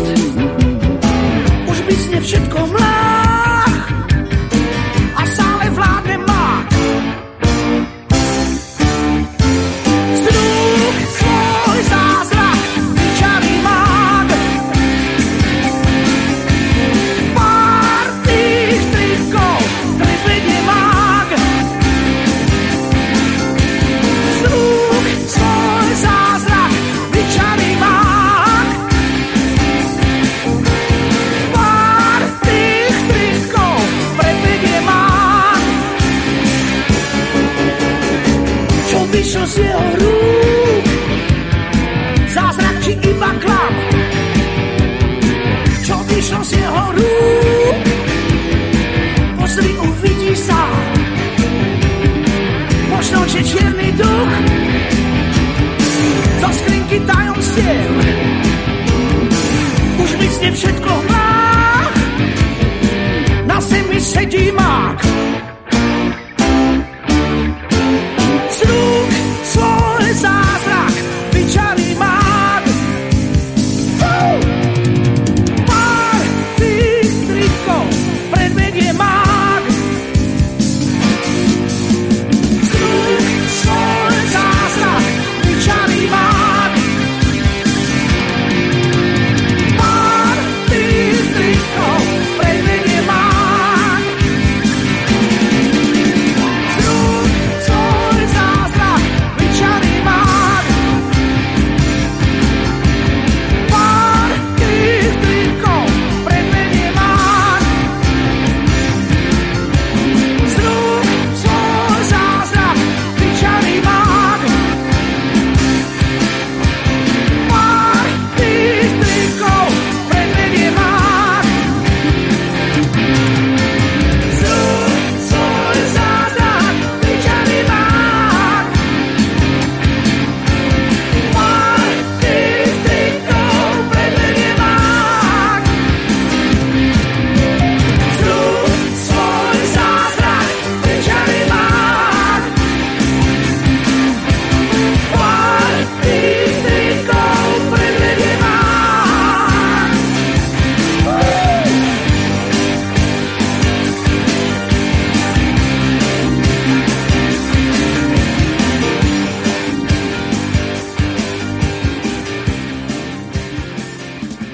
[0.00, 0.21] lost.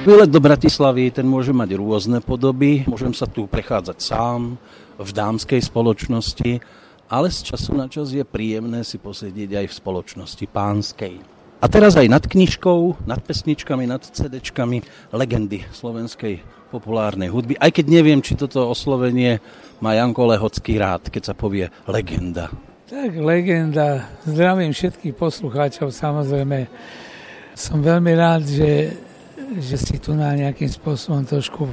[0.09, 2.81] Výlet do Bratislavy, ten môže mať rôzne podoby.
[2.89, 4.57] Môžem sa tu prechádzať sám,
[4.97, 6.65] v dámskej spoločnosti,
[7.13, 11.21] ale z času na čas je príjemné si posedieť aj v spoločnosti pánskej.
[11.61, 14.81] A teraz aj nad knižkou, nad pesničkami, nad CDčkami
[15.13, 16.41] legendy slovenskej
[16.73, 17.61] populárnej hudby.
[17.61, 19.45] Aj keď neviem, či toto oslovenie
[19.85, 22.49] má Janko Lehocký rád, keď sa povie legenda.
[22.89, 24.09] Tak, legenda.
[24.25, 26.65] Zdravím všetkých poslucháčov, samozrejme.
[27.53, 29.05] Som veľmi rád, že,
[29.57, 31.65] že si tu na nejakým spôsobom trošku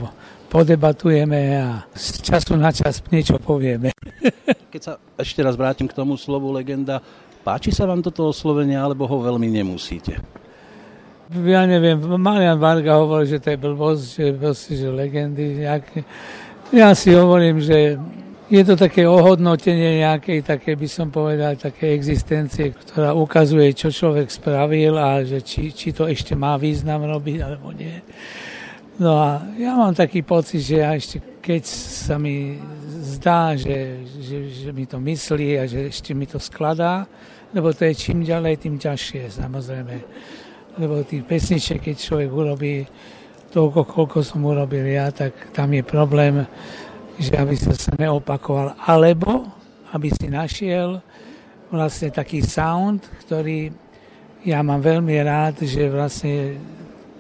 [0.48, 3.92] podebatujeme a z času na čas niečo povieme.
[4.72, 7.04] Keď sa ešte raz vrátim k tomu slovu legenda,
[7.44, 10.24] páči sa vám toto oslovenie, alebo ho veľmi nemusíte?
[11.31, 16.06] Ja neviem, Marian Varga hovorí, že to je blbosť, že, proste, že legendy nejaké.
[16.69, 17.98] Ja si hovorím, že
[18.45, 24.30] je to také ohodnotenie nejakej, také by som povedal, také existencie, ktorá ukazuje, čo človek
[24.30, 27.97] spravil a že či, či to ešte má význam robiť, alebo nie.
[29.01, 32.57] No a ja mám taký pocit, že ja ešte keď sa mi
[33.06, 37.06] zdá, že, že, že mi to myslí a že ešte mi to skladá,
[37.53, 39.95] lebo to je čím ďalej, tým ťažšie, samozrejme.
[40.81, 42.81] Lebo tých pesničiek, keď človek urobí
[43.53, 46.50] toľko, koľko som urobil ja, tak tam je problém,
[47.15, 49.47] že aby sa sa neopakoval, alebo
[49.95, 51.00] aby si našiel
[51.71, 53.71] vlastne taký sound, ktorý
[54.45, 56.59] ja mám veľmi rád, že vlastne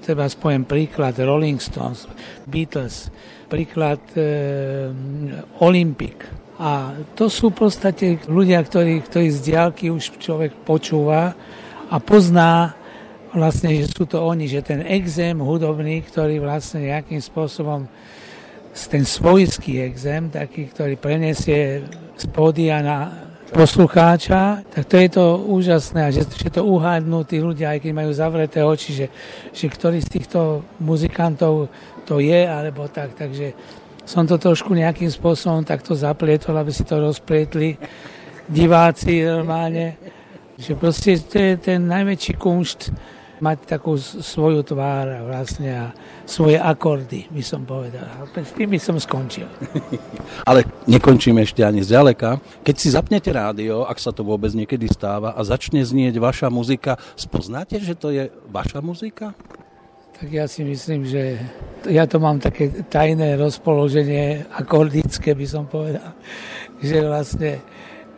[0.05, 2.05] treba spojem príklad Rolling Stones,
[2.45, 3.09] Beatles,
[3.49, 4.21] príklad e,
[5.65, 6.21] Olympic.
[6.61, 11.33] A to sú v podstate ľudia, ktorí, ktorí z diálky už človek počúva
[11.89, 12.77] a pozná
[13.33, 17.89] vlastne, že sú to oni, že ten exém hudobný, ktorý vlastne nejakým spôsobom
[18.75, 21.87] ten svojský exém, taký, ktorý prenesie
[22.19, 23.25] z pódia na
[23.55, 28.11] poslucháča, tak to je to úžasné že, že to uhádnú tí ľudia, aj keď majú
[28.11, 29.07] zavreté oči, že,
[29.55, 31.71] že ktorý z týchto muzikantov
[32.03, 33.55] to je, alebo tak, takže
[34.03, 37.79] som to trošku nejakým spôsobom takto zaplietol, aby si to rozplietli
[38.45, 39.97] diváci normálne,
[40.59, 42.93] že proste to je ten najväčší kunšt,
[43.43, 45.85] mať takú svoju tvár a vlastne a
[46.23, 48.07] svoje akordy, by som povedal.
[48.31, 49.47] S tým by som skončil.
[50.49, 52.39] Ale nekončíme ešte ani zďaleka.
[52.63, 56.95] Keď si zapnete rádio, ak sa to vôbec niekedy stáva a začne znieť vaša muzika,
[57.19, 59.35] spoznáte, že to je vaša muzika?
[60.15, 61.35] Tak ja si myslím, že
[61.91, 66.15] ja to mám také tajné rozpoloženie akordické, by som povedal,
[66.87, 67.59] že vlastne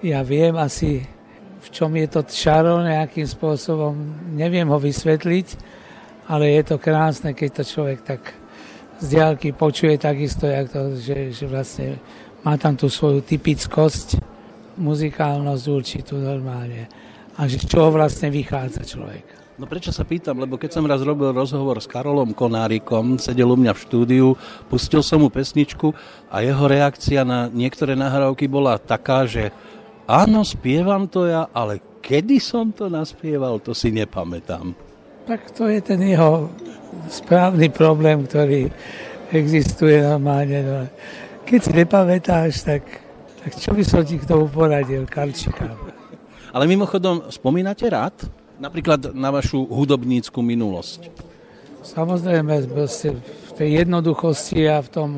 [0.06, 1.17] ja viem asi
[1.57, 3.94] v čom je to čaro nejakým spôsobom,
[4.38, 5.48] neviem ho vysvetliť,
[6.27, 8.21] ale je to krásne, keď to človek tak
[8.98, 12.01] z diálky počuje takisto, jak to, že, že vlastne
[12.42, 14.18] má tam tú svoju typickosť,
[14.77, 16.86] muzikálnosť určitú normálne
[17.38, 19.38] a že z čoho vlastne vychádza človek.
[19.57, 23.57] No prečo sa pýtam, lebo keď som raz robil rozhovor s Karolom Konárikom, sedel u
[23.57, 24.27] mňa v štúdiu,
[24.69, 25.98] pustil som mu pesničku
[26.30, 29.50] a jeho reakcia na niektoré nahrávky bola taká, že
[30.07, 34.71] Áno, spievam to ja, ale kedy som to naspieval, to si nepamätám.
[35.27, 36.48] Tak to je ten jeho
[37.12, 38.71] správny problém, ktorý
[39.36, 40.63] existuje normálne.
[40.63, 40.75] No.
[41.44, 42.88] Keď si nepamätáš, tak,
[43.44, 45.75] tak čo by som ti k tomu poradil, Karčika?
[46.56, 48.15] Ale mimochodom, spomínate rád
[48.63, 51.12] napríklad na vašu hudobnícku minulosť?
[51.83, 55.09] Samozrejme, v tej jednoduchosti a v tom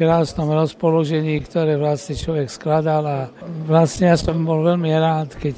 [0.00, 3.18] krásnom rozpoložení, ktoré vlastne človek skladal a
[3.68, 5.56] vlastne ja som bol veľmi rád, keď,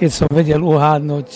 [0.00, 1.28] keď som vedel uhádnuť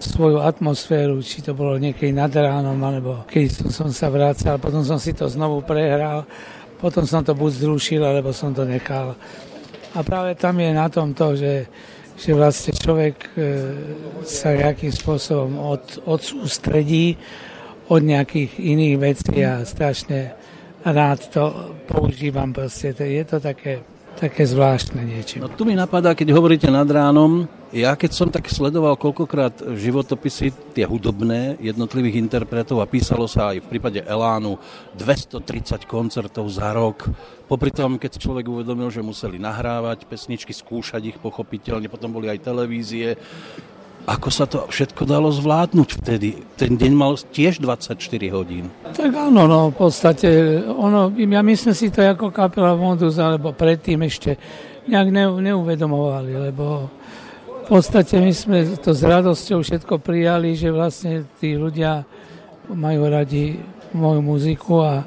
[0.00, 4.96] svoju atmosféru, či to bolo niekedy nad ránom, alebo keď som, sa vracal, potom som
[4.96, 6.24] si to znovu prehral,
[6.80, 9.12] potom som to buď zrušil, alebo som to nechal.
[9.92, 11.68] A práve tam je na tom to, že,
[12.16, 13.30] že vlastne človek e,
[14.24, 17.18] sa nejakým spôsobom od, odsústredí
[17.92, 20.37] od nejakých iných vecí a strašne
[20.84, 22.94] rád to používam proste.
[22.94, 23.82] Je to také,
[24.18, 25.42] také zvláštne niečo.
[25.42, 30.72] No tu mi napadá, keď hovoríte nad ránom, ja keď som tak sledoval koľkokrát životopisy,
[30.72, 34.56] tie hudobné jednotlivých interpretov a písalo sa aj v prípade Elánu
[34.96, 37.04] 230 koncertov za rok.
[37.44, 42.40] Popri tom, keď človek uvedomil, že museli nahrávať pesničky, skúšať ich pochopiteľne, potom boli aj
[42.40, 43.20] televízie,
[44.08, 46.40] ako sa to všetko dalo zvládnuť vtedy?
[46.56, 48.00] Ten deň mal tiež 24
[48.32, 48.72] hodín.
[48.96, 54.00] Tak áno, no v podstate, ono, ja myslím si to ako kapela Modus, alebo predtým
[54.08, 54.40] ešte
[54.88, 56.88] nejak ne, neuvedomovali, lebo
[57.44, 62.00] v podstate my sme to s radosťou všetko prijali, že vlastne tí ľudia
[62.72, 63.60] majú radi
[63.92, 65.04] moju muziku a,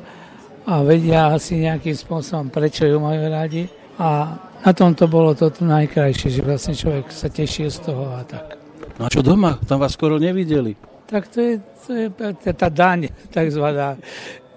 [0.70, 3.66] a vedia asi nejakým spôsobom, prečo ju majú radi.
[3.98, 8.22] A na tom to bolo to najkrajšie, že vlastne človek sa tešil z toho a
[8.22, 8.61] tak.
[9.00, 9.60] No a čo doma?
[9.68, 10.76] Tam vás skoro nevideli.
[11.08, 14.00] Tak to je, to je tá daň, takzvaná,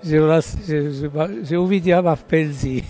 [0.05, 1.07] že, vlastne, že, že,
[1.43, 2.81] že uvidia ma v penzii.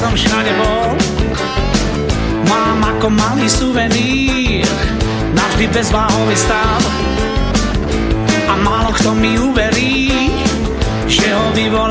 [0.00, 0.96] Som všade bol.
[2.48, 4.64] Mám ako malý suvenír,
[5.36, 6.80] navždy bezváhový stav
[8.48, 10.08] a málo kto mi uverí,
[11.04, 11.89] že ho vyvolávam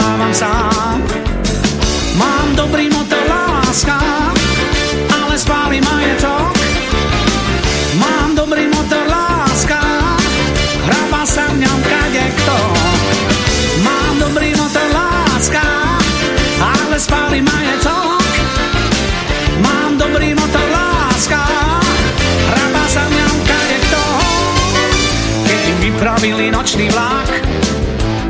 [26.20, 27.32] pripravili nočný vlak,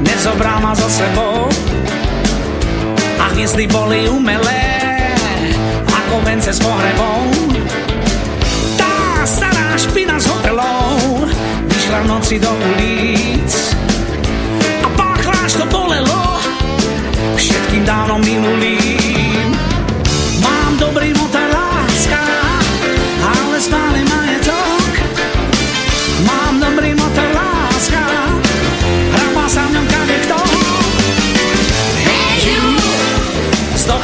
[0.05, 1.49] nezobral ma so sebou.
[3.17, 4.77] A hniezdy boli umelé,
[5.89, 7.33] ako vence s pohrebou.
[8.77, 11.33] Tá stará špina z hotelov
[11.65, 13.51] vyšla v noci do ulic.
[14.85, 16.37] A páchla, až to bolelo,
[17.41, 19.49] všetkým dávno minulým.
[20.45, 21.38] Mám dobrý motor,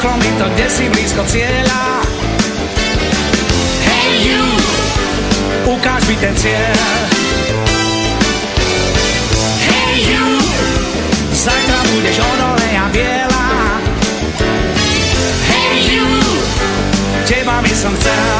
[0.05, 2.05] zdochlo mi to, kde si blízko cieľa.
[3.81, 4.45] Hey you,
[5.65, 6.77] ukáž mi ten cieľ.
[9.65, 10.25] Hey you,
[11.33, 13.45] zajtra budeš odole a biela.
[15.49, 16.05] Hey you,
[17.25, 18.34] teba by som chcel.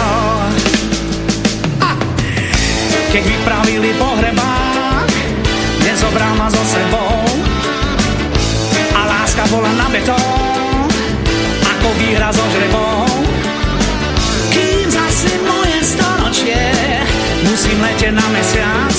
[18.06, 18.98] Letieť na mesiac.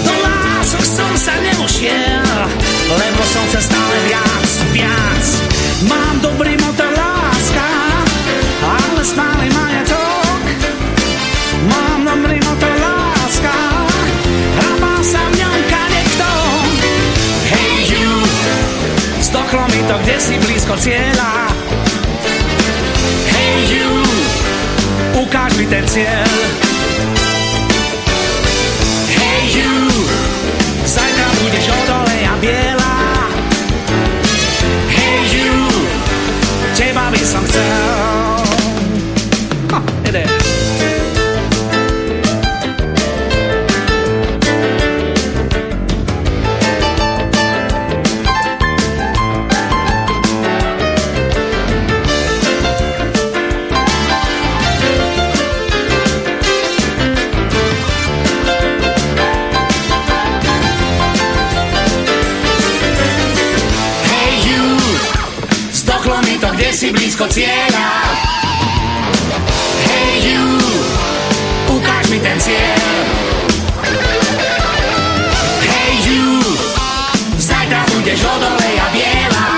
[0.00, 2.24] Do lások som sa nevošiel,
[2.88, 5.24] lebo som chcel stále viac, viac.
[5.84, 7.68] Mám dobrý motor, láska,
[8.64, 10.40] ale stále majetok.
[11.68, 13.56] Mám dobrý motor, láska,
[14.56, 16.32] hrabá sa v ňom kadekto.
[17.52, 18.08] Hey you,
[19.20, 21.52] zdochlo mi to, kde si blízko cieľa.
[23.28, 23.90] Hey you,
[25.20, 26.65] ukáž mi ten cieľ.
[37.18, 37.85] Teba by
[67.16, 67.88] blízko cieľa.
[69.88, 70.44] Hey you,
[71.72, 72.76] ukáž mi ten cieľ.
[75.64, 76.44] Hey you,
[77.40, 79.48] zajtra budeš odole a biela.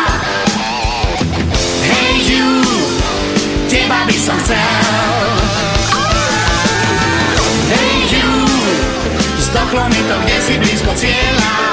[1.83, 2.63] Hey you,
[3.67, 5.27] teba by som chcel.
[7.75, 8.31] Hey you,
[9.51, 11.68] zdochlo mi to, kde si blízko cieľa.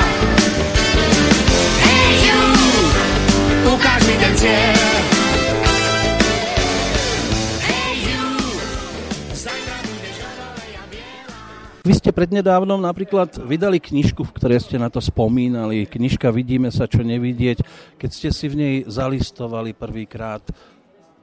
[12.16, 15.84] Prednedávnom napríklad vydali knižku, v ktorej ste na to spomínali.
[15.84, 17.60] Knižka Vidíme sa, čo nevidieť.
[18.00, 20.40] Keď ste si v nej zalistovali prvýkrát,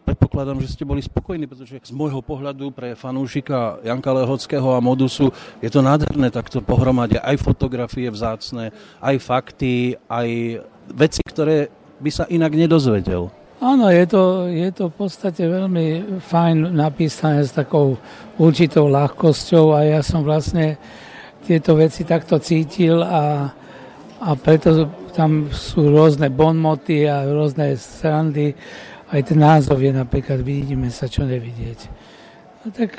[0.04, 5.32] predpokladám, že ste boli spokojní, pretože z môjho pohľadu pre fanúšika Janka Lehockého a Modusu
[5.64, 7.16] je to nádherné takto pohromade.
[7.16, 8.70] Aj fotografie vzácne,
[9.00, 10.61] aj fakty, aj
[10.92, 11.72] veci, ktoré
[12.02, 13.41] by sa inak nedozvedel.
[13.62, 17.95] Áno, je to, je to v podstate veľmi fajn napísané s takou
[18.35, 20.83] určitou ľahkosťou a ja som vlastne
[21.47, 23.54] tieto veci takto cítil a,
[24.19, 28.50] a preto tam sú rôzne bonmoty a rôzne srandy.
[29.14, 31.87] Aj ten názov je napríklad Vidíme sa, čo nevidieť.
[32.66, 32.99] No tak,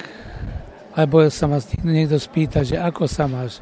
[0.95, 3.59] alebo sa ma niekto spýta, že ako sa máš.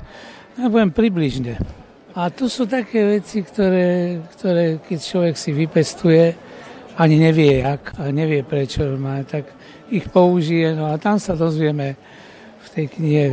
[0.53, 1.57] No, ja poviem približne.
[2.13, 6.50] A tu sú také veci, ktoré, ktoré keď človek si vypestuje,
[7.01, 9.49] ani nevie jak, a nevie prečo má, tak
[9.89, 10.77] ich použije.
[10.77, 11.97] No a tam sa dozvieme
[12.61, 13.25] v tej knihe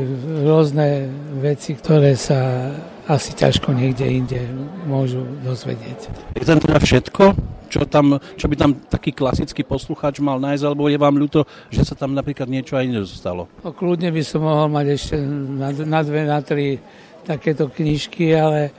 [0.48, 2.72] rôzne veci, ktoré sa
[3.04, 4.40] asi ťažko niekde inde
[4.88, 6.32] môžu dozvedieť.
[6.32, 7.36] Je tam teda všetko,
[7.68, 11.84] čo, tam, čo by tam taký klasický poslucháč mal nájsť, alebo je vám ľúto, že
[11.84, 13.52] sa tam napríklad niečo aj nedostalo?
[13.60, 16.80] No, kľudne by som mohol mať ešte na, na dve, na tri
[17.28, 18.72] takéto knižky, ale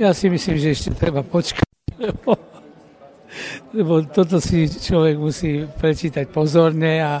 [0.00, 1.68] ja si myslím, že ešte treba počkať,
[3.72, 7.12] lebo, toto si človek musí prečítať pozorne a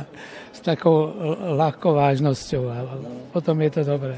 [0.52, 1.08] s takou
[1.56, 2.76] ľahkou vážnosťou a
[3.32, 4.16] potom je to dobré.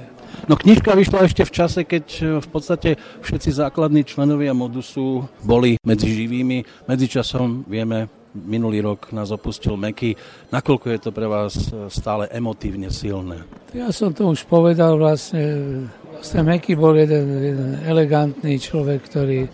[0.50, 5.78] No knižka vyšla ešte v čase, keď e, v podstate všetci základní členovia Modusu boli
[5.86, 6.90] medzi živými.
[6.90, 10.18] Medzičasom vieme, minulý rok nás opustil Meky.
[10.50, 13.46] Nakoľko je to pre vás e, stále emotívne silné?
[13.72, 15.86] Ja som to už povedal vlastne.
[16.18, 19.46] Vlastne Meky bol jeden, jeden elegantný človek, ktorý,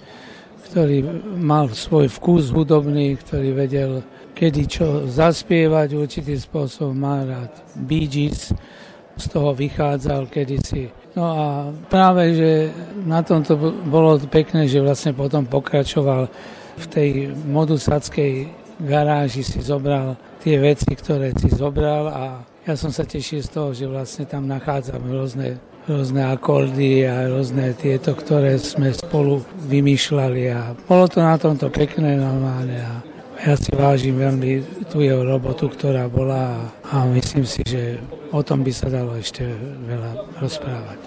[0.70, 1.02] ktorý
[1.42, 3.90] mal svoj vkus hudobný, ktorý vedel
[4.30, 6.96] kedy čo zaspievať určitým spôsobom.
[6.96, 8.54] Má rád Bee Gees,
[9.20, 10.88] z toho vychádzal kedysi.
[11.12, 11.46] No a
[11.92, 12.50] práve, že
[13.04, 16.30] na tom to bolo pekné, že vlastne potom pokračoval
[16.80, 18.48] v tej modusackej
[18.80, 22.24] garáži si zobral tie veci, ktoré si zobral a
[22.64, 25.60] ja som sa tešil z toho, že vlastne tam nachádzam rôzne,
[25.90, 32.14] rôzne akordy a rôzne tieto, ktoré sme spolu vymýšľali a bolo to na tomto pekné
[32.14, 33.02] normálne a
[33.40, 37.99] ja si vážim veľmi tú jeho robotu, ktorá bola a myslím si, že
[38.30, 39.42] o tom by sa dalo ešte
[39.88, 40.99] veľa rozprávať.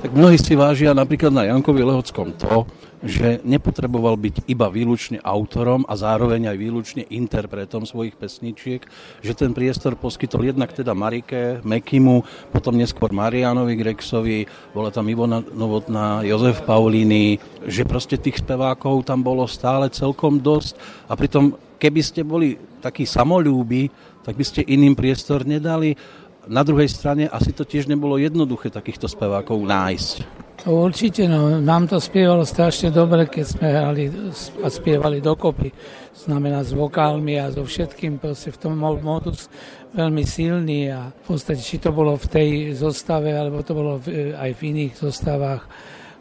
[0.00, 2.64] Tak mnohí si vážia napríklad na Jankovi Lehockom to,
[3.00, 8.84] že nepotreboval byť iba výlučne autorom a zároveň aj výlučne interpretom svojich pesničiek,
[9.24, 12.20] že ten priestor poskytol jednak teda Marike, Mekimu,
[12.52, 14.44] potom neskôr Marianovi Grexovi,
[14.76, 20.76] bola tam Ivona Novotná, Jozef Paulíny, že proste tých spevákov tam bolo stále celkom dosť
[21.08, 23.88] a pritom keby ste boli takí samolúbi,
[24.20, 25.96] tak by ste iným priestor nedali.
[26.44, 30.49] Na druhej strane asi to tiež nebolo jednoduché takýchto spevákov nájsť.
[30.60, 34.12] Určite, no, nám to spievalo strašne dobre, keď sme hrali
[34.60, 35.72] a spievali dokopy.
[36.12, 39.48] Znamená s vokálmi a so všetkým, proste v tom modus
[39.96, 44.36] veľmi silný a v podstate, či to bolo v tej zostave, alebo to bolo v,
[44.36, 45.64] aj v iných zostavách,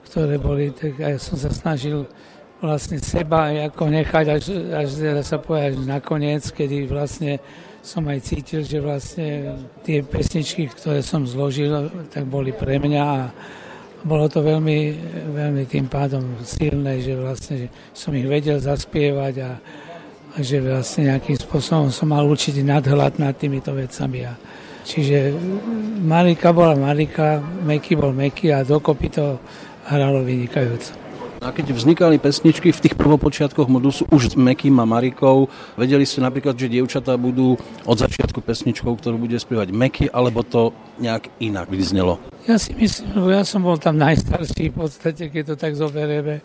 [0.07, 2.07] ktoré boli, tak ja som sa snažil
[2.63, 7.43] vlastne seba ako nechať až, až sa povedať nakoniec, kedy vlastne
[7.83, 13.21] som aj cítil, že vlastne tie pesničky, ktoré som zložil, tak boli pre mňa a
[14.03, 14.95] bolo to veľmi,
[15.35, 19.51] veľmi tým pádom silné, že vlastne že som ich vedel zaspievať a,
[20.35, 24.23] a že vlastne nejakým spôsobom som mal určitý nadhľad nad týmito vecami.
[24.23, 24.33] A,
[24.87, 25.35] čiže
[25.99, 29.41] Marika bola Marika, Meky bol Meky a dokopy to
[29.89, 31.08] hralo vynikajúco.
[31.39, 35.47] A keď vznikali pesničky v tých prvopočiatkoch modusu už s Mekým a Marikou,
[35.79, 37.55] vedeli ste napríklad, že dievčatá budú
[37.87, 42.19] od začiatku pesničkou, ktorú bude spievať Meky, alebo to nejak inak vyznelo?
[42.43, 46.43] Ja si myslím, lebo ja som bol tam najstarší v podstate, keď to tak zoberieme.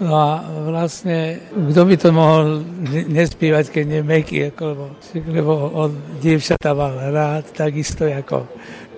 [0.00, 0.30] No a
[0.72, 5.90] vlastne, kto by to mohol nespievať, keď nie Meky, lebo, lebo on
[6.24, 8.48] dievčatá mal rád, takisto ako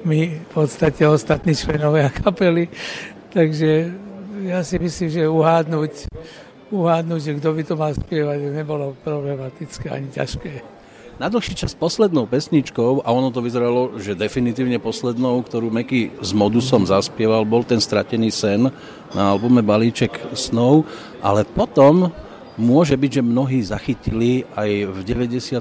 [0.07, 2.71] my, v podstate ostatní členovia kapely.
[3.35, 4.06] Takže
[4.47, 5.93] ja si myslím, že uhádnuť,
[6.71, 10.79] uhádnuť, že kto by to mal spievať, nebolo problematické ani ťažké.
[11.17, 16.37] Na dlhší čas poslednou pesničkou, a ono to vyzeralo, že definitívne poslednou, ktorú Meky s
[16.37, 18.69] Modusom zaspieval, bol ten stratený sen
[19.17, 20.85] na albume Balíček snov,
[21.25, 22.13] ale potom
[22.57, 25.61] Môže byť, že mnohí zachytili aj v 92.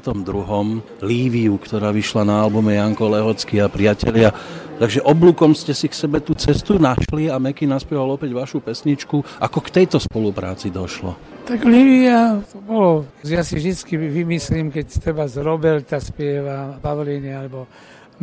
[1.04, 4.32] Líviu, ktorá vyšla na albume Janko Lehocký a priatelia.
[4.80, 9.24] Takže oblúkom ste si k sebe tú cestu našli a Meky naspieval opäť vašu pesničku.
[9.44, 11.20] Ako k tejto spolupráci došlo?
[11.44, 13.76] Tak Lívia, to bolo, ja si vždy
[14.24, 17.68] vymyslím, keď treba z Roberta spieva Pavlíny alebo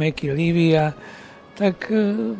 [0.00, 0.96] Meky Lívia,
[1.56, 1.96] tak e,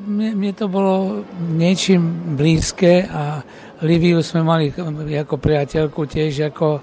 [0.08, 3.44] mne, mne to bolo niečím blízke a
[3.82, 4.70] Liviu sme mali
[5.18, 6.80] ako priateľku tiež, ako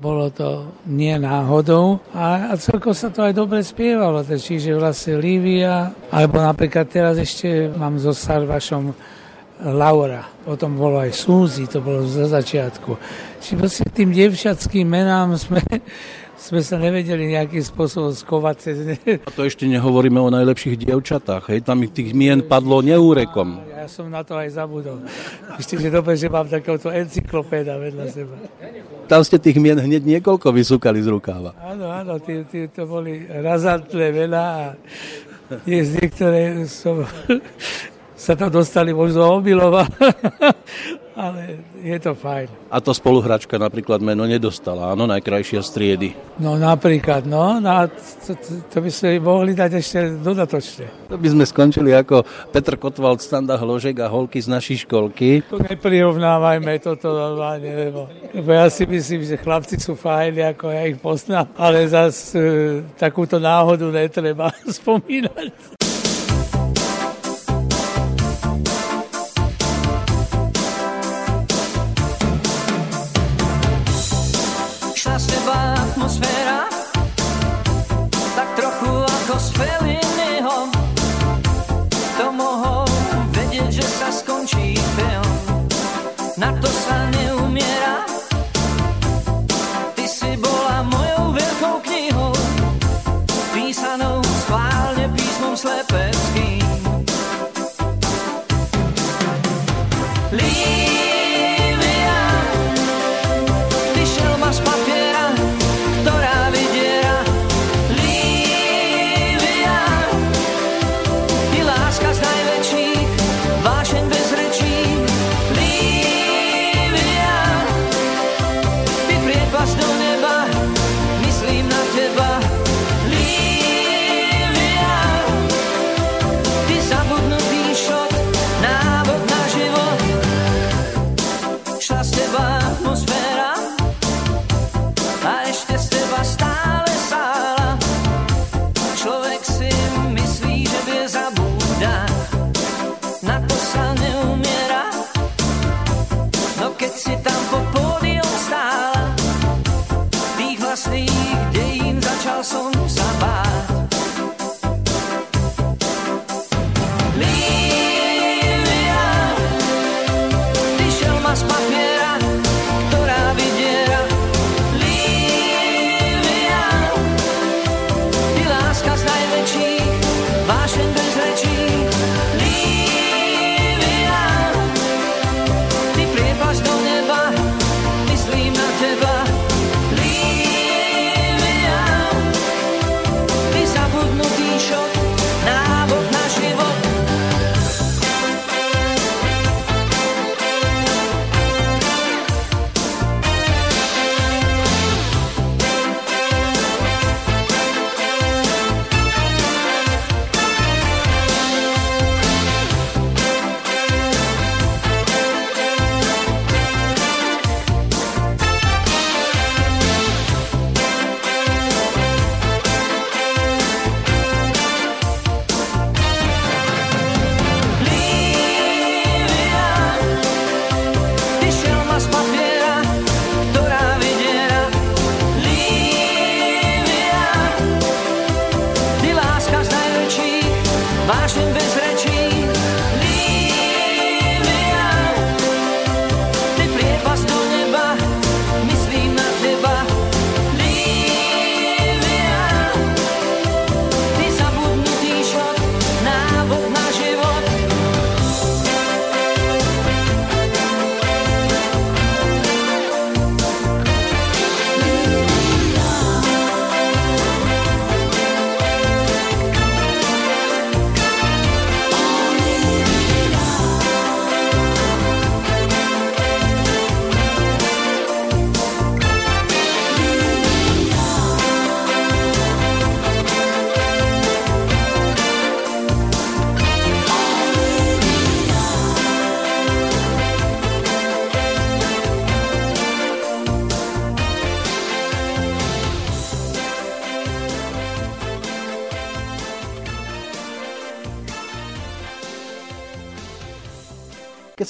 [0.00, 5.92] bolo to nie náhodou a, a celko sa to aj dobre spievalo, čiže vlastne Livia,
[6.08, 8.96] alebo napríklad teraz ešte mám so Sarvašom
[9.60, 12.96] Laura, potom bolo aj Súzi, to bolo za začiatku.
[13.44, 15.60] Čiže vlastne tým devčatským menám sme
[16.50, 18.98] sme sa nevedeli nejakým spôsobom skovať cez ne.
[19.22, 21.62] A to ešte nehovoríme o najlepších dievčatách, hej?
[21.62, 23.62] Tam tých mien padlo neúrekom.
[23.70, 24.98] Ja som na to aj zabudol.
[25.62, 28.34] Ešte, že dobre, že mám takéto encyklopéda vedľa seba.
[29.06, 31.54] Tam ste tých mien hneď niekoľko vysúkali z rukáva.
[31.62, 34.62] Áno, áno, tí, tí, to boli razantné veľa a
[35.66, 37.06] je z niektoré som
[38.26, 39.86] sa tam dostali možno omylova,
[41.20, 42.48] ale je to fajn.
[42.72, 46.16] A to spoluhračka napríklad meno nedostala, áno, najkrajšia striedy.
[46.40, 47.84] No napríklad, no, no
[48.24, 51.12] to, to, to by sme mohli dať ešte dodatočne.
[51.12, 55.44] To by sme skončili ako Petr Kotwald, Standa Hložek a holky z našej školky.
[55.52, 60.88] To neprirovnávajme toto normálne, lebo, lebo ja si myslím, že chlapci sú fajni, ako ja
[60.88, 62.48] ich poznám, ale zase e,
[62.96, 65.79] takúto náhodu netreba spomínať.
[86.40, 86.69] Na to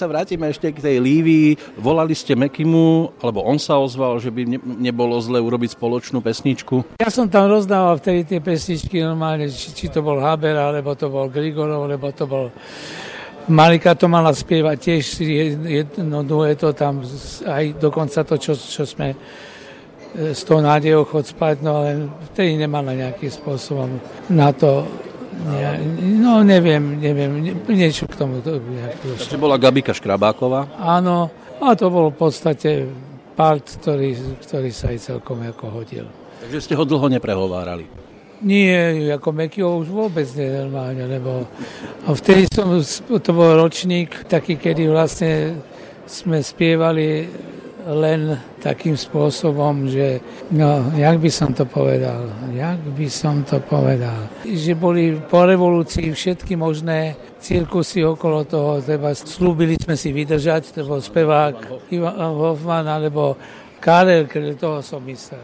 [0.01, 4.49] sa vrátime ešte k tej Lívii, volali ste Mekimu, alebo on sa ozval, že by
[4.49, 4.59] ne,
[4.89, 6.97] nebolo zle urobiť spoločnú pesničku.
[6.97, 11.13] Ja som tam rozdával vtedy tie pesničky normálne, či, či to bol Haber, alebo to
[11.13, 12.49] bol Grigorov, alebo to bol...
[13.51, 15.05] Malika to mala spievať tiež
[15.69, 17.05] jedno dueto tam,
[17.45, 19.17] aj dokonca to, čo, čo sme e,
[20.33, 24.01] s tou nádejou chod spať, no ale vtedy nemala nejakým spôsobom
[24.33, 24.87] na to,
[25.31, 25.79] ne,
[26.21, 29.17] no neviem, neviem, ne- niečo k tomu to došlo.
[29.17, 30.67] Ešte bola Gabika Škrabáková.
[30.77, 32.89] Áno, a to bol v podstate
[33.39, 36.07] part, ktorý, ktorý sa aj celkom ako hodil.
[36.45, 37.87] Takže ste ho dlho neprehovárali.
[38.41, 41.45] Nie, ako Mekio už vôbec nie normálne, lebo
[42.09, 42.73] a vtedy som,
[43.21, 45.61] to bol ročník taký, kedy vlastne
[46.09, 47.29] sme spievali
[47.87, 50.21] len takým spôsobom, že
[50.53, 56.13] no, jak by som to povedal, jak by som to povedal, že boli po revolúcii
[56.13, 63.41] všetky možné cirkusy okolo toho, teda slúbili sme si vydržať, bol spevák Ivan Hoffman alebo
[63.81, 64.29] Karel,
[64.61, 65.41] toho som myslel.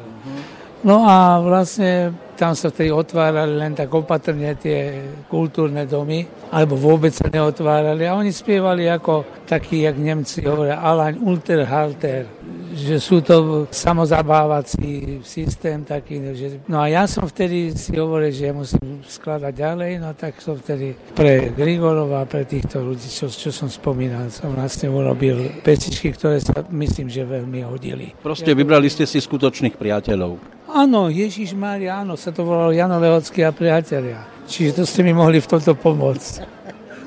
[0.85, 7.11] No a vlastne tam sa vtedy otvárali len tak opatrne tie kultúrne domy, alebo vôbec
[7.11, 8.05] sa neotvárali.
[8.05, 12.29] A oni spievali ako takí, jak Nemci hovoria, Alain Unterhalter,
[12.77, 16.21] že sú to samozabávací systém taký.
[16.37, 16.69] Že...
[16.69, 20.93] No a ja som vtedy si hovoril, že musím skladať ďalej, no tak som vtedy
[21.17, 26.61] pre Grigorova, pre týchto ľudí, čo, čo som spomínal, som vlastne urobil pesičky, ktoré sa
[26.69, 28.13] myslím, že veľmi hodili.
[28.21, 30.57] Proste vybrali ste si skutočných priateľov.
[30.67, 34.27] Áno, Ježiš Mária, áno, sa to volalo Jano Lehocký a priatelia.
[34.51, 36.59] Čiže to ste mi mohli v tomto pomôcť.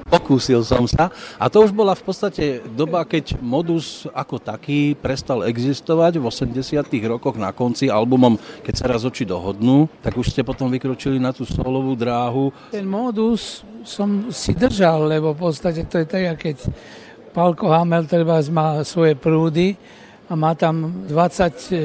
[0.08, 1.12] Pokúsil som sa.
[1.36, 7.12] A to už bola v podstate doba, keď modus ako taký prestal existovať v 80
[7.12, 11.36] rokoch na konci albumom Keď sa raz oči dohodnú, tak už ste potom vykročili na
[11.36, 12.56] tú solovú dráhu.
[12.72, 16.64] Ten modus som si držal, lebo v podstate to je tak, keď
[17.36, 19.76] Pálko Hamel treba má svoje prúdy
[20.30, 21.82] a má tam 20 e,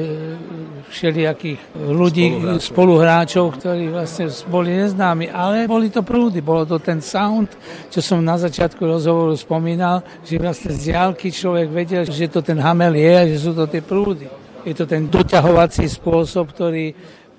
[0.85, 2.61] všelijakých ľudí, spoluhráčov.
[2.61, 7.49] spoluhráčov, ktorí vlastne boli neznámi, ale boli to prúdy, bolo to ten sound,
[7.89, 12.61] čo som na začiatku rozhovoru spomínal, že vlastne z diálky človek vedel, že to ten
[12.61, 14.29] Hamel je a že sú to tie prúdy.
[14.61, 16.93] Je to ten doťahovací spôsob, ktorý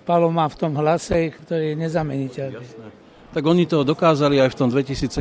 [0.07, 2.67] Palo má v tom hlase, ktorý je nezameniteľný.
[3.37, 5.13] Tak oni to dokázali aj v tom 2017,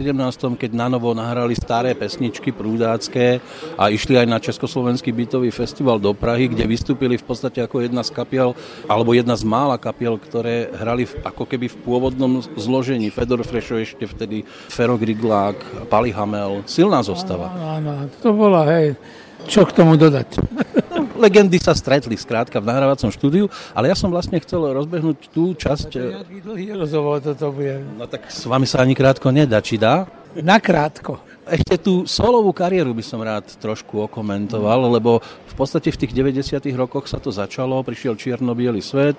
[0.55, 3.43] keď na novo nahrali staré pesničky prúdácké
[3.75, 8.07] a išli aj na Československý bytový festival do Prahy, kde vystúpili v podstate ako jedna
[8.07, 8.55] z kapiel,
[8.87, 13.11] alebo jedna z mála kapiel, ktoré hrali v, ako keby v pôvodnom zložení.
[13.11, 16.63] Fedor Frešo ešte vtedy, Fero Griglák, Pali Hamel.
[16.71, 17.51] Silná zostava.
[17.51, 18.95] Áno, áno, to bola, hej,
[19.43, 20.39] čo k tomu dodať.
[21.15, 25.89] legendy sa stretli skrátka v nahrávacom štúdiu, ale ja som vlastne chcel rozbehnúť tú časť...
[25.91, 27.81] To je nejaký dlhý rozhovor toto bude.
[27.95, 30.05] No tak s vami sa ani krátko nedá, či dá?
[30.35, 31.23] Nakrátko.
[31.45, 36.57] Ešte tú solovú kariéru by som rád trošku okomentoval, lebo v podstate v tých 90
[36.75, 38.51] rokoch sa to začalo, prišiel čierno
[38.81, 39.15] svet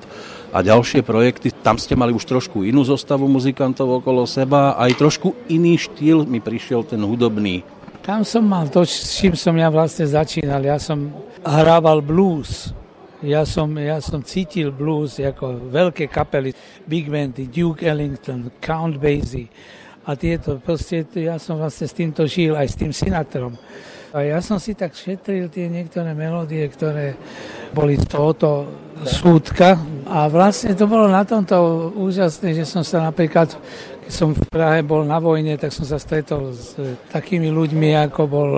[0.53, 1.55] a ďalšie projekty.
[1.63, 6.43] Tam ste mali už trošku inú zostavu muzikantov okolo seba, aj trošku iný štýl mi
[6.43, 7.63] prišiel ten hudobný.
[8.07, 10.63] Tam som mal to, s čím som ja vlastne začínal.
[10.63, 11.11] Ja som
[11.43, 12.71] hrával blues.
[13.19, 16.55] Ja som, ja som cítil blues ako veľké kapely,
[16.87, 19.51] big bandy, Duke Ellington, Count Basie
[20.07, 23.59] a tieto, proste ja som vlastne s týmto žil, aj s tým Sinatrom.
[24.15, 27.19] A ja som si tak šetril tie niektoré melódie, ktoré
[27.75, 28.71] boli z tohoto
[29.03, 33.51] súdka a vlastne to bolo na tomto úžasné, že som sa napríklad,
[34.07, 36.79] som v Prahe bol na vojne, tak som sa stretol s
[37.11, 38.51] takými ľuďmi, ako bol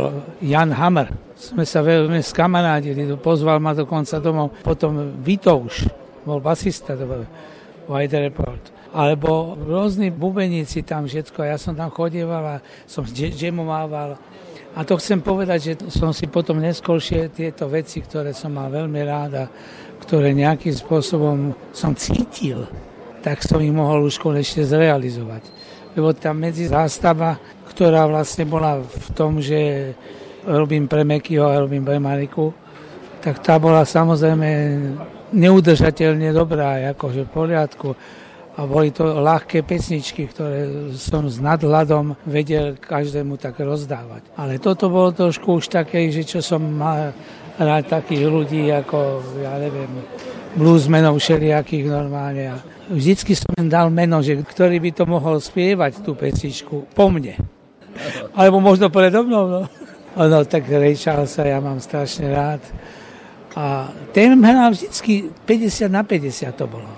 [0.44, 1.08] Jan Hammer.
[1.38, 4.58] Sme sa veľmi skamarádili, pozval ma dokonca domov.
[4.60, 5.88] Potom Vitouš,
[6.26, 7.24] bol basista, bol
[7.88, 11.44] White Report alebo rôzni bubeníci tam všetko.
[11.44, 14.16] Ja som tam chodieval a som džemovával.
[14.76, 19.00] A to chcem povedať, že som si potom neskôršie tieto veci, ktoré som mal veľmi
[19.04, 19.44] rád a
[20.04, 22.64] ktoré nejakým spôsobom som cítil,
[23.28, 25.44] tak som ich mohol už konečne zrealizovať.
[25.92, 27.36] Lebo tam medzi zástava,
[27.68, 29.92] ktorá vlastne bola v tom, že
[30.48, 32.56] robím pre Mekyho a robím pre Mariku,
[33.20, 34.48] tak tá bola samozrejme
[35.36, 37.88] neudržateľne dobrá, akože v poriadku
[38.58, 44.34] a boli to ľahké pesničky, ktoré som s nadhľadom vedel každému tak rozdávať.
[44.34, 47.14] Ale toto bolo trošku už také, že čo som mal
[47.58, 49.90] rád takých ľudí ako, ja neviem,
[50.54, 52.54] bluesmenov všelijakých normálne.
[52.54, 52.56] A
[52.88, 57.36] vždycky som im dal meno, že ktorý by to mohol spievať, tú pesničku, po mne.
[58.38, 59.62] Alebo možno predo mnou, no.
[60.18, 62.62] No, tak Ray Charlesa ja mám strašne rád.
[63.54, 66.90] A ten hral vždycky 50 na 50 to bolo.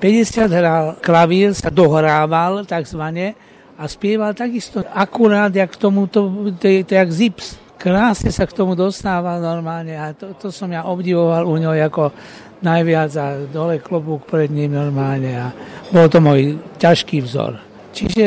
[0.00, 3.34] 50 hral klavír, sa dohrával takzvané
[3.76, 7.67] a spieval takisto akurát, jak tomu, to, to, to, to jak zips.
[7.78, 12.10] Krásne sa k tomu dostával normálne a to, to som ja obdivoval u ňo ako
[12.58, 15.46] najviac a dole klobúk pred ním normálne a
[15.94, 17.62] bol to môj ťažký vzor.
[17.94, 18.26] Čiže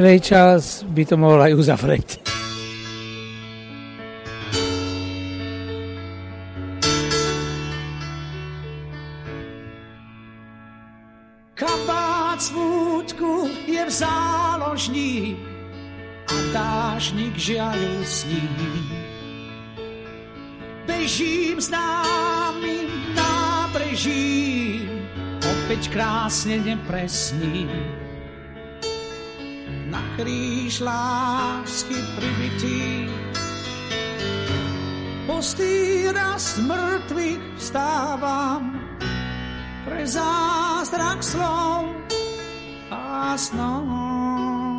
[0.00, 2.39] Ray Charles by to mohol aj uzavrieť.
[17.50, 18.46] Dážnik žiaľu sní.
[20.86, 24.86] Bežím známym nábrežím,
[25.42, 27.66] opäť krásne nepresní.
[29.90, 33.10] Na kríž lásky pribitý,
[35.26, 38.78] postý raz mŕtvych vstávam,
[39.82, 41.90] pre zázrak slov
[42.94, 44.69] a snou.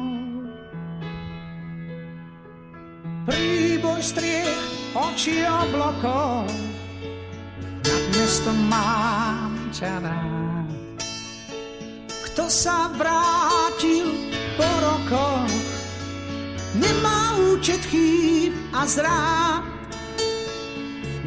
[3.21, 4.65] Príboj striech,
[4.97, 6.49] oči oblokov,
[7.85, 10.69] nad mestom mám ťa rád.
[12.09, 14.09] Kto sa vrátil
[14.57, 15.53] po rokoch,
[16.81, 19.69] nemá účet chýb a zrát.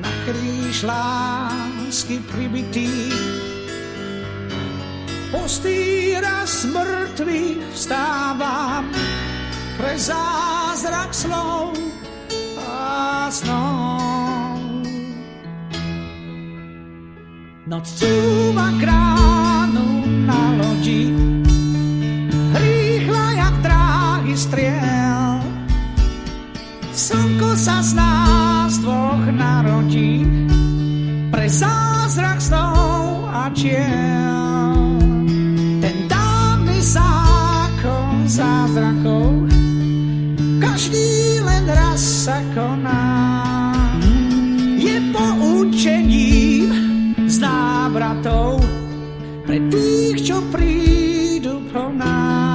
[0.02, 3.14] Na kríž lásky pribitý
[5.30, 8.86] Pustý raz mŕtvych vstávam
[9.74, 11.74] pre zázrak slov
[12.58, 14.60] a snov.
[17.64, 21.10] Noc cúva kránu na lodi,
[22.54, 25.40] rýchla jak dráhy striel.
[26.94, 30.22] Slnko sa z nás dvoch narodí
[31.32, 31.83] pre zázrak
[49.54, 52.50] pre tých, čo prídu po nás.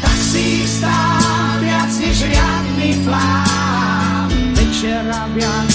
[0.00, 5.67] Tak si stál viac než riadný flám, večera viac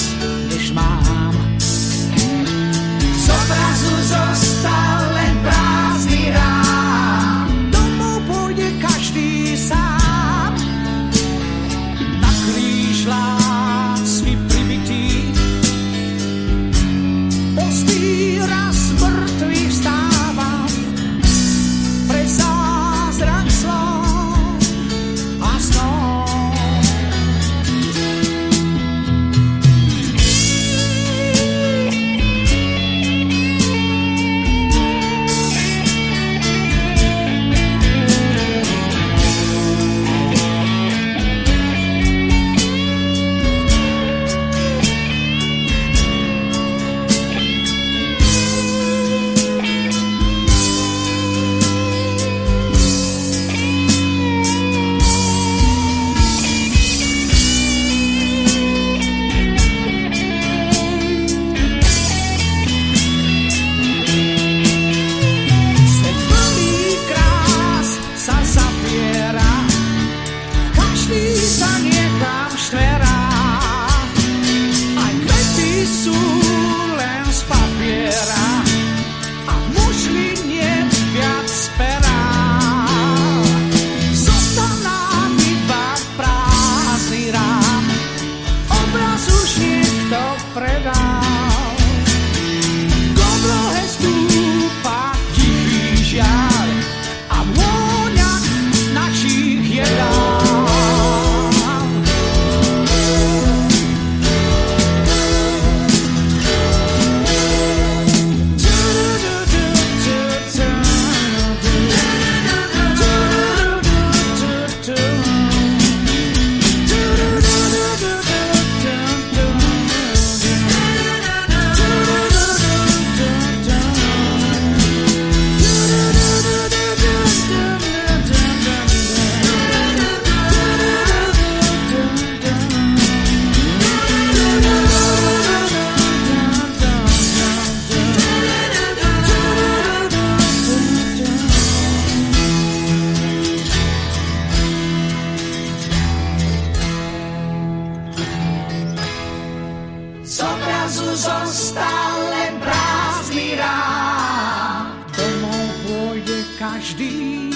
[150.94, 154.94] obrazu zostal len prázdny rád.
[155.18, 157.50] Domov pôjde každý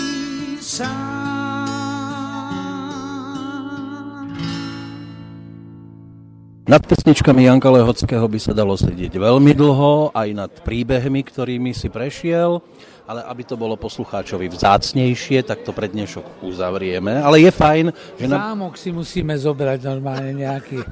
[0.58, 0.89] sám.
[6.67, 11.88] Nad pesničkami Janka Lehockého by sa dalo sedieť veľmi dlho, aj nad príbehmi, ktorými si
[11.88, 12.60] prešiel,
[13.08, 17.23] ale aby to bolo poslucháčovi vzácnejšie, tak to pre dnešok uzavrieme.
[17.23, 17.85] Ale je fajn,
[18.19, 18.52] že na...
[18.52, 20.83] Zámok si musíme zobrať normálne nejaký.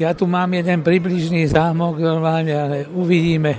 [0.00, 3.52] Ja tu mám jeden približný zámok normálne, ale uvidíme,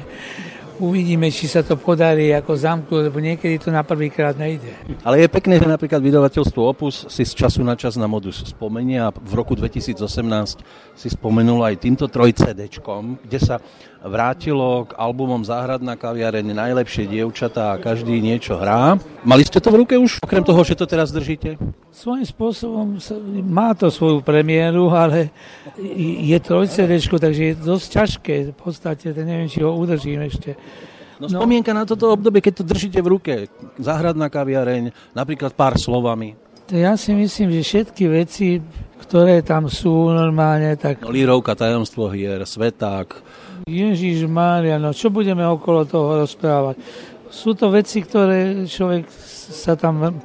[0.82, 4.73] uvidíme, či sa to podarí ako zamknúť, lebo niekedy to na prvýkrát nejde.
[5.05, 8.97] Ale je pekné, že napríklad vydavateľstvo Opus si z času na čas na modus spomenie
[8.97, 10.01] a v roku 2018
[10.97, 13.55] si spomenul aj týmto 3 CDčkom, kde sa
[14.01, 18.97] vrátilo k albumom Záhradná kaviareň, Najlepšie dievčatá a každý niečo hrá.
[19.21, 21.61] Mali ste to v ruke už, okrem toho, že to teraz držíte?
[21.93, 22.97] Svojím spôsobom
[23.45, 25.29] má to svoju premiéru, ale
[26.25, 28.36] je to CDčko, takže je dosť ťažké.
[28.49, 30.57] V podstate, neviem, či ho udržím ešte.
[31.22, 33.34] No, spomienka na toto obdobie, keď to držíte v ruke,
[33.78, 36.34] Záhradná kaviareň, napríklad pár slovami.
[36.65, 38.57] To ja si myslím, že všetky veci,
[39.05, 43.22] ktoré tam sú normálne, tak No, Lírovka, tajomstvo hier, Sveták,
[43.69, 46.82] Ježiš Mária, no čo budeme okolo toho rozprávať?
[47.30, 49.05] Sú to veci, ktoré človek
[49.53, 50.19] sa tam...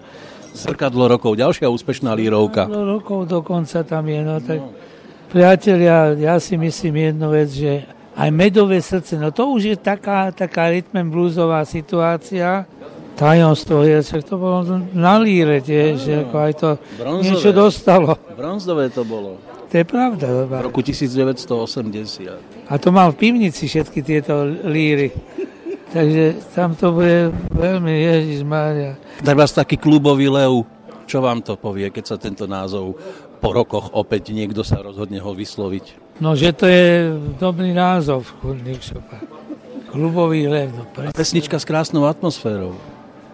[0.57, 2.65] Zrkadlo rokov, ďalšia úspešná lírovka.
[2.65, 4.61] No, rokov dokonca tam je, no tak...
[5.27, 7.85] Priatelia, ja si myslím jednu vec, že
[8.17, 12.65] aj medové srdce, no to už je taká, taká rytmem bluesová situácia,
[13.17, 17.25] tajomstvo je, to bolo na líre tiež, že ako aj to Bronzové.
[17.25, 18.17] niečo dostalo.
[18.37, 19.41] Bronzové to bolo.
[19.67, 20.27] To je pravda.
[20.31, 20.63] V doba.
[20.63, 22.71] roku 1980.
[22.71, 25.11] A to mám v pivnici všetky tieto líry.
[25.91, 28.95] Takže tam to bude veľmi Ježiš Mária.
[29.25, 30.63] Treba taký klubový lev.
[31.07, 32.99] Čo vám to povie, keď sa tento názov
[33.39, 36.06] po rokoch opäť niekto sa rozhodne ho vysloviť?
[36.17, 39.21] No, že to je dobrý názov, kurník šopa.
[39.93, 40.89] Klubový lev, no.
[41.13, 42.73] Pesnička s krásnou atmosférou.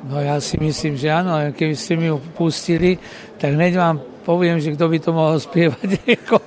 [0.02, 2.98] No ja si myslím, že áno, keby ste mi ju pustili,
[3.38, 6.42] tak hneď vám poviem, že kto by to mohol spievať ako,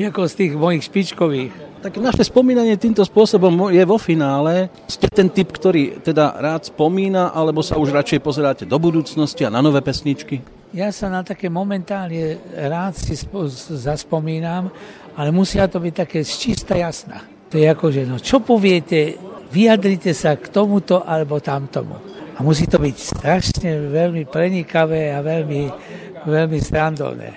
[0.00, 1.52] ako z tých mojich špičkových.
[1.84, 4.72] Tak naše spomínanie týmto spôsobom je vo finále.
[4.88, 9.52] Ste ten typ, ktorý teda rád spomína, alebo sa už radšej pozeráte do budúcnosti a
[9.52, 10.40] na nové pesničky?
[10.74, 13.46] Ja sa na také momentálne rád si spo-
[13.76, 14.72] zaspomínam,
[15.16, 17.24] ale musia to byť také z čista jasná.
[17.48, 19.16] To je ako, že no čo poviete,
[19.48, 21.96] vyjadrite sa k tomuto alebo tamtomu.
[22.36, 25.62] A musí to byť strašne veľmi prenikavé a veľmi,
[26.28, 27.30] veľmi strandovné.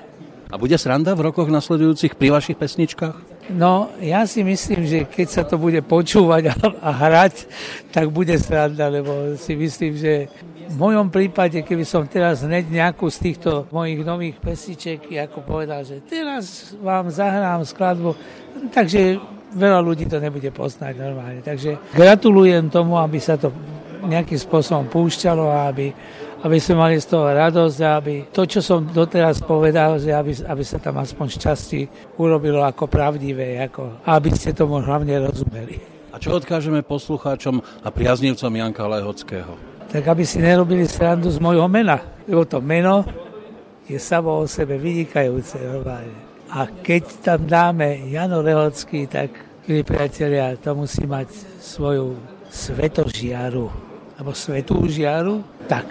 [0.49, 3.39] A bude sranda v rokoch nasledujúcich pri vašich pesničkách?
[3.53, 7.49] No, ja si myslím, že keď sa to bude počúvať a, a hrať,
[7.89, 10.29] tak bude sranda, lebo si myslím, že
[10.69, 15.81] v mojom prípade, keby som teraz hneď nejakú z týchto mojich nových pesniček, ako povedal,
[15.81, 18.13] že teraz vám zahrám skladbu,
[18.69, 19.17] takže
[19.57, 21.41] veľa ľudí to nebude poznať normálne.
[21.41, 23.49] Takže gratulujem tomu, aby sa to
[24.05, 25.91] nejakým spôsobom púšťalo a aby,
[26.45, 30.37] aby sme mali z toho radosť a aby to, čo som doteraz povedal, že aby,
[30.45, 31.81] aby sa tam aspoň šťastí
[32.21, 35.81] urobilo ako pravdivé, ako, aby ste tomu hlavne rozumeli.
[36.13, 39.78] A čo odkážeme poslucháčom a priaznivcom Janka Lehockého?
[39.89, 41.97] Tak aby si nerobili srandu z mojho mena,
[42.29, 43.01] lebo to meno
[43.89, 46.13] je samo o sebe vynikajúce normálne.
[46.53, 49.33] A keď tam dáme Jano Lehocký, tak,
[49.65, 52.17] milí priatelia, to musí mať svoju
[52.49, 53.69] svetožiaru
[54.17, 55.85] alebo svetú žiaru, tak.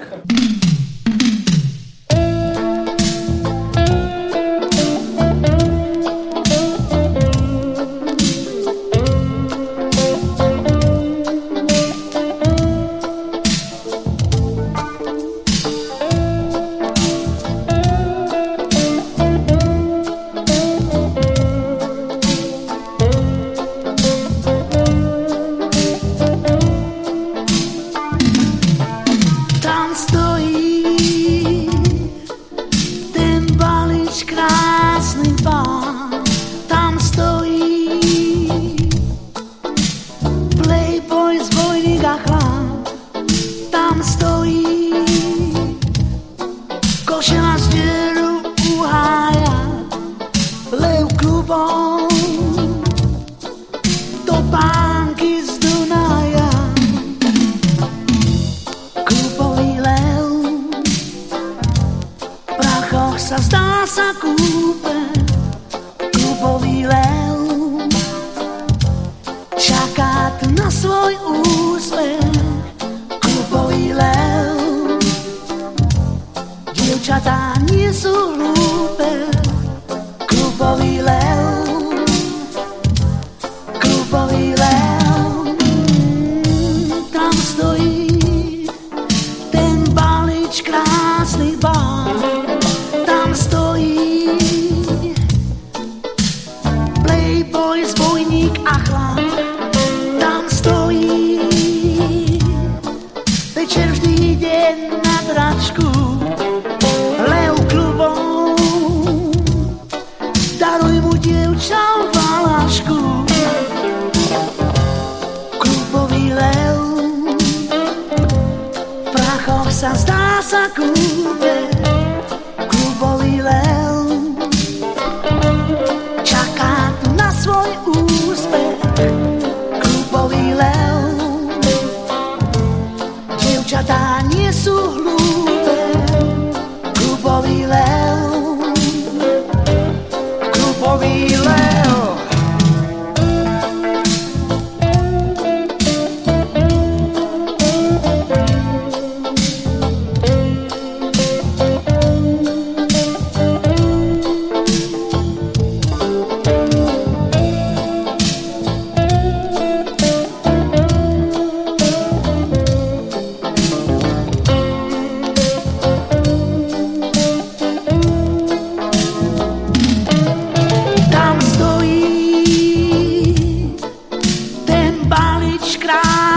[175.88, 176.27] that